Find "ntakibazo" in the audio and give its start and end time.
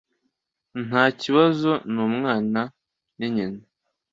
0.87-1.69